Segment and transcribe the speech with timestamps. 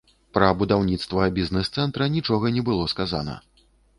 [0.35, 3.39] Пра будаўніцтва бізнес-цэнтра нічога не было сказана.